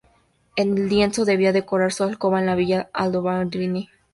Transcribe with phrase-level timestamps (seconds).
[0.55, 3.87] El lienzo debía decorar su alcoba en la Villa Aldobrandini.